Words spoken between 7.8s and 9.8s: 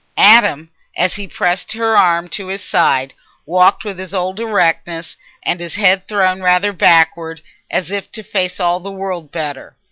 if to face all the world better.